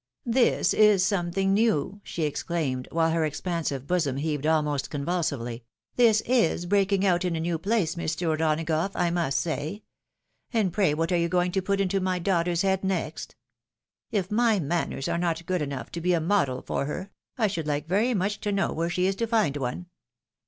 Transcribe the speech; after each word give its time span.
"This 0.39 0.73
is 0.73 1.05
something 1.05 1.53
new!" 1.53 1.99
she 2.03 2.23
exclaimed, 2.23 2.87
while 2.91 3.11
her 3.11 3.21
expan 3.21 3.63
sive 3.67 3.85
bosom 3.85 4.17
heaved 4.17 4.47
almost 4.47 4.89
convulsively; 4.89 5.63
"this 5.95 6.21
is 6.21 6.65
breaking 6.65 7.05
out 7.05 7.23
in 7.23 7.35
a 7.35 7.39
new 7.39 7.59
place, 7.59 7.93
Mr. 7.93 8.25
O'Donagough, 8.33 8.93
I 8.95 9.11
must 9.11 9.37
say. 9.37 9.83
And 10.51 10.73
pray 10.73 10.95
what 10.95 11.11
are 11.11 11.17
you 11.17 11.29
going 11.29 11.51
to 11.51 11.61
put^ 11.61 11.79
into 11.79 11.99
my 12.01 12.17
daughter's 12.17 12.63
head 12.63 12.83
next? 12.83 13.35
If 14.09 14.31
my 14.31 14.59
manners 14.59 15.07
are 15.07 15.19
not 15.19 15.45
good 15.45 15.61
enough 15.61 15.91
to 15.91 16.01
be 16.01 16.13
a 16.13 16.19
model 16.19 16.63
for 16.63 16.85
her, 16.85 17.11
I 17.37 17.45
should 17.45 17.67
like 17.67 17.87
very 17.87 18.15
much 18.15 18.39
to 18.39 18.51
know 18.51 18.73
where 18.73 18.89
she 18.89 19.05
is 19.05 19.15
to 19.17 19.27
find 19.27 19.55
one. 19.55 19.85